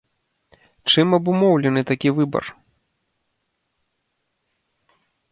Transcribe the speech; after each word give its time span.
Чым 0.93 1.07
абумоўлены 1.17 1.81
такі 1.91 2.09
выбар? 2.19 2.43